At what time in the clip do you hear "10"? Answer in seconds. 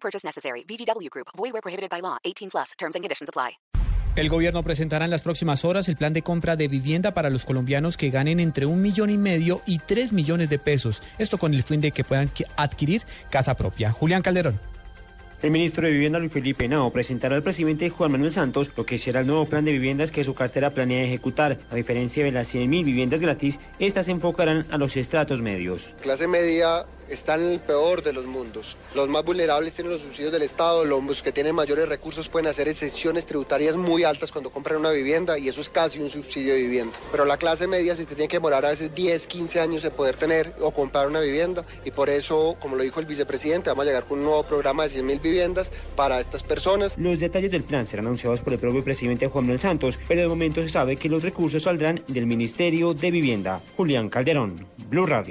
38.92-39.26